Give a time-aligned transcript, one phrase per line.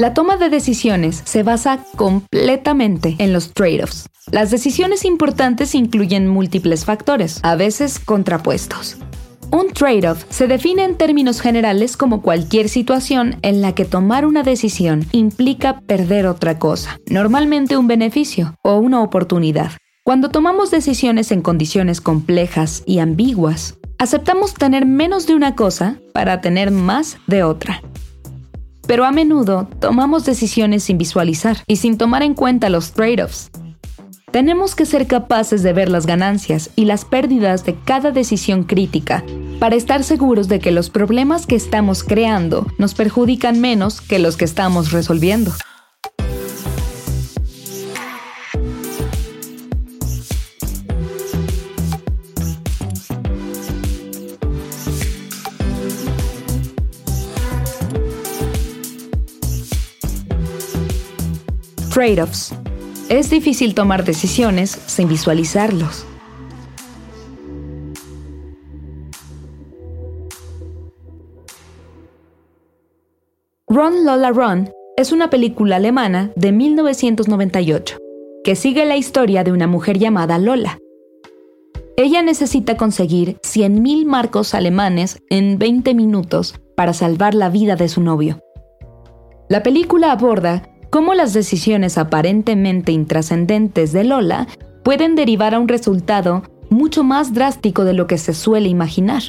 [0.00, 4.08] La toma de decisiones se basa completamente en los trade-offs.
[4.32, 8.96] Las decisiones importantes incluyen múltiples factores, a veces contrapuestos.
[9.50, 14.42] Un trade-off se define en términos generales como cualquier situación en la que tomar una
[14.42, 19.72] decisión implica perder otra cosa, normalmente un beneficio o una oportunidad.
[20.02, 26.40] Cuando tomamos decisiones en condiciones complejas y ambiguas, aceptamos tener menos de una cosa para
[26.40, 27.82] tener más de otra.
[28.90, 33.48] Pero a menudo tomamos decisiones sin visualizar y sin tomar en cuenta los trade-offs.
[34.32, 39.22] Tenemos que ser capaces de ver las ganancias y las pérdidas de cada decisión crítica
[39.60, 44.36] para estar seguros de que los problemas que estamos creando nos perjudican menos que los
[44.36, 45.52] que estamos resolviendo.
[62.00, 62.54] Trade-offs.
[63.10, 66.06] Es difícil tomar decisiones sin visualizarlos.
[73.68, 77.98] Run Lola Run es una película alemana de 1998
[78.44, 80.78] que sigue la historia de una mujer llamada Lola.
[81.98, 88.00] Ella necesita conseguir 100.000 marcos alemanes en 20 minutos para salvar la vida de su
[88.00, 88.40] novio.
[89.50, 94.46] La película aborda cómo las decisiones aparentemente intrascendentes de Lola
[94.82, 99.22] pueden derivar a un resultado mucho más drástico de lo que se suele imaginar.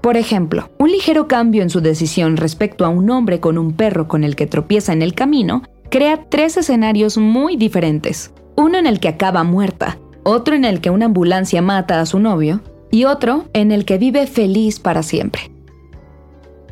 [0.00, 4.08] Por ejemplo, un ligero cambio en su decisión respecto a un hombre con un perro
[4.08, 8.32] con el que tropieza en el camino crea tres escenarios muy diferentes.
[8.56, 12.18] Uno en el que acaba muerta, otro en el que una ambulancia mata a su
[12.20, 15.50] novio y otro en el que vive feliz para siempre.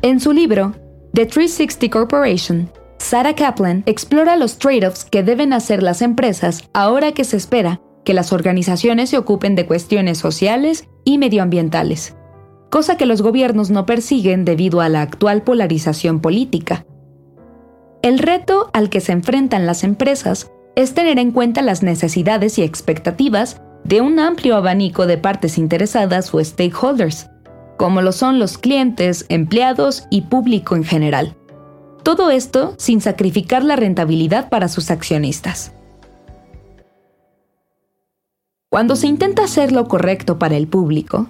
[0.01, 0.73] En su libro,
[1.13, 2.69] The 360 Corporation,
[2.99, 8.13] Sarah Kaplan explora los trade-offs que deben hacer las empresas ahora que se espera que
[8.13, 12.17] las organizaciones se ocupen de cuestiones sociales y medioambientales
[12.69, 16.85] cosa que los gobiernos no persiguen debido a la actual polarización política.
[18.01, 22.63] El reto al que se enfrentan las empresas es tener en cuenta las necesidades y
[22.63, 27.29] expectativas de un amplio abanico de partes interesadas o stakeholders,
[27.77, 31.35] como lo son los clientes, empleados y público en general.
[32.03, 35.73] Todo esto sin sacrificar la rentabilidad para sus accionistas.
[38.69, 41.27] Cuando se intenta hacer lo correcto para el público,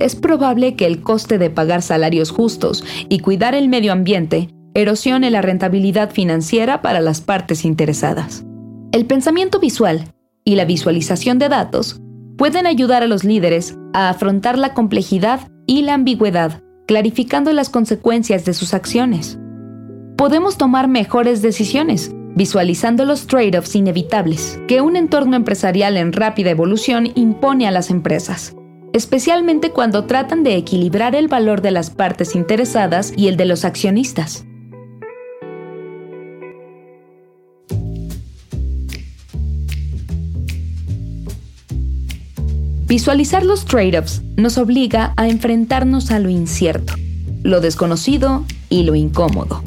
[0.00, 5.30] es probable que el coste de pagar salarios justos y cuidar el medio ambiente erosione
[5.30, 8.44] la rentabilidad financiera para las partes interesadas.
[8.92, 10.12] El pensamiento visual
[10.44, 12.00] y la visualización de datos
[12.36, 18.44] pueden ayudar a los líderes a afrontar la complejidad y la ambigüedad, clarificando las consecuencias
[18.44, 19.38] de sus acciones.
[20.16, 27.12] Podemos tomar mejores decisiones, visualizando los trade-offs inevitables que un entorno empresarial en rápida evolución
[27.14, 28.56] impone a las empresas
[28.92, 33.64] especialmente cuando tratan de equilibrar el valor de las partes interesadas y el de los
[33.64, 34.46] accionistas.
[42.90, 46.94] Visualizar los trade-offs nos obliga a enfrentarnos a lo incierto,
[47.44, 49.62] lo desconocido y lo incómodo.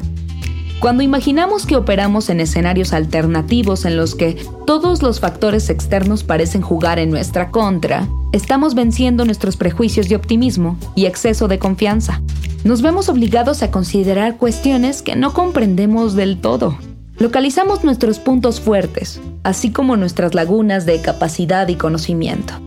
[0.78, 4.36] Cuando imaginamos que operamos en escenarios alternativos en los que
[4.66, 10.76] todos los factores externos parecen jugar en nuestra contra, estamos venciendo nuestros prejuicios de optimismo
[10.94, 12.20] y exceso de confianza.
[12.62, 16.76] Nos vemos obligados a considerar cuestiones que no comprendemos del todo.
[17.16, 22.60] Localizamos nuestros puntos fuertes, así como nuestras lagunas de capacidad y conocimiento.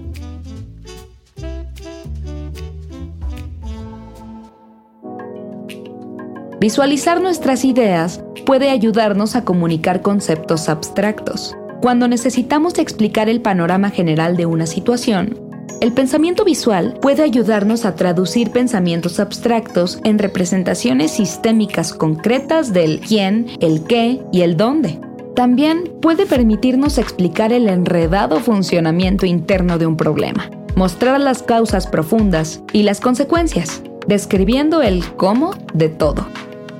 [6.60, 11.56] Visualizar nuestras ideas puede ayudarnos a comunicar conceptos abstractos.
[11.82, 15.40] Cuando necesitamos explicar el panorama general de una situación,
[15.82, 23.46] el pensamiento visual puede ayudarnos a traducir pensamientos abstractos en representaciones sistémicas concretas del quién,
[23.60, 25.00] el qué y el dónde.
[25.36, 32.64] También puede permitirnos explicar el enredado funcionamiento interno de un problema, mostrar las causas profundas
[32.74, 36.26] y las consecuencias, describiendo el cómo de todo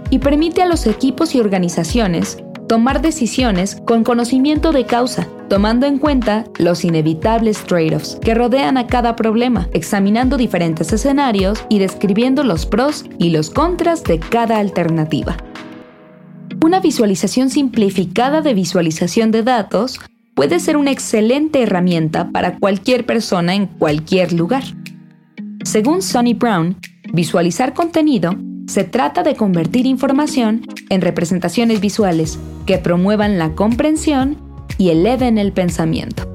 [0.10, 2.38] y permite a los equipos y organizaciones
[2.68, 8.88] tomar decisiones con conocimiento de causa, tomando en cuenta los inevitables trade-offs que rodean a
[8.88, 15.38] cada problema, examinando diferentes escenarios y describiendo los pros y los contras de cada alternativa.
[16.64, 20.00] Una visualización simplificada de visualización de datos
[20.36, 24.64] puede ser una excelente herramienta para cualquier persona en cualquier lugar.
[25.64, 26.78] Según Sonny Brown,
[27.14, 28.36] visualizar contenido
[28.68, 34.38] se trata de convertir información en representaciones visuales que promuevan la comprensión
[34.78, 36.28] y eleven el pensamiento.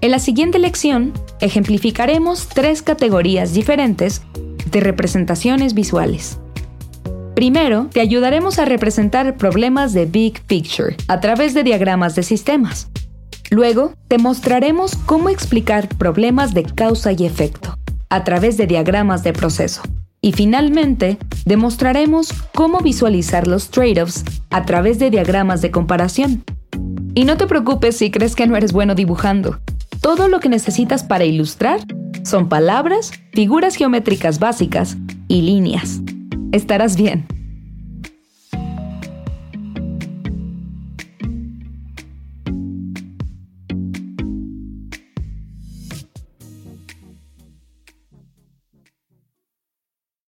[0.00, 4.22] En la siguiente lección, ejemplificaremos tres categorías diferentes
[4.70, 6.38] de representaciones visuales.
[7.34, 12.88] Primero, te ayudaremos a representar problemas de Big Picture a través de diagramas de sistemas.
[13.50, 17.76] Luego, te mostraremos cómo explicar problemas de causa y efecto
[18.10, 19.82] a través de diagramas de proceso.
[20.20, 26.44] Y finalmente, demostraremos cómo visualizar los trade-offs a través de diagramas de comparación.
[27.14, 29.60] Y no te preocupes si crees que no eres bueno dibujando.
[30.00, 31.80] Todo lo que necesitas para ilustrar
[32.24, 34.96] son palabras, figuras geométricas básicas
[35.28, 36.00] y líneas.
[36.52, 37.26] Estarás bien.